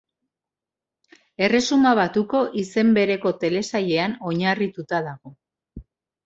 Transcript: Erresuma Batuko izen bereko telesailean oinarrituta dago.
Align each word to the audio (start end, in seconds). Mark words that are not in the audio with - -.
Erresuma 1.47 1.91
Batuko 1.99 2.41
izen 2.61 2.89
bereko 2.97 3.35
telesailean 3.45 4.17
oinarrituta 4.31 5.03
dago. 5.11 5.37